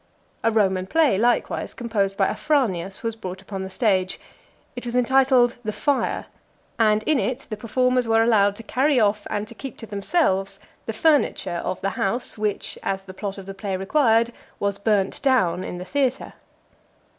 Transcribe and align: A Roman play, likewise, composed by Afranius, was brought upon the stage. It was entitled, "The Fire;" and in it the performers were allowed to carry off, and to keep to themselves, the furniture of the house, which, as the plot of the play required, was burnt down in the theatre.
A 0.43 0.49
Roman 0.49 0.87
play, 0.87 1.19
likewise, 1.19 1.75
composed 1.75 2.17
by 2.17 2.25
Afranius, 2.27 3.03
was 3.03 3.15
brought 3.15 3.39
upon 3.39 3.61
the 3.61 3.69
stage. 3.69 4.19
It 4.75 4.83
was 4.83 4.95
entitled, 4.95 5.57
"The 5.63 5.71
Fire;" 5.71 6.25
and 6.79 7.03
in 7.03 7.19
it 7.19 7.45
the 7.51 7.55
performers 7.55 8.07
were 8.07 8.23
allowed 8.23 8.55
to 8.55 8.63
carry 8.63 8.99
off, 8.99 9.27
and 9.29 9.47
to 9.47 9.53
keep 9.53 9.77
to 9.77 9.85
themselves, 9.85 10.59
the 10.87 10.93
furniture 10.93 11.61
of 11.63 11.79
the 11.81 11.89
house, 11.91 12.35
which, 12.35 12.79
as 12.81 13.03
the 13.03 13.13
plot 13.13 13.37
of 13.37 13.45
the 13.45 13.53
play 13.53 13.77
required, 13.77 14.33
was 14.59 14.79
burnt 14.79 15.21
down 15.21 15.63
in 15.63 15.77
the 15.77 15.85
theatre. 15.85 16.33